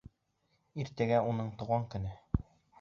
Иртәгә 0.85 1.21
уның 1.33 1.53
тыуған 1.61 1.89
көнө. 1.95 2.19